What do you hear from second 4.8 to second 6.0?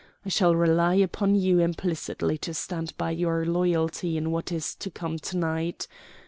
come to night.